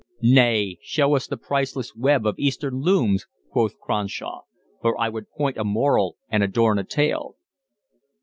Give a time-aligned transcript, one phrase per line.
[0.23, 4.41] "Nay, show us the priceless web of Eastern looms," quoth Cronshaw.
[4.81, 7.35] "For I would point a moral and adorn a tale."